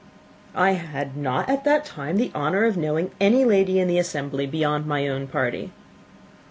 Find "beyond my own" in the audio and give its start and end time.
4.47-5.27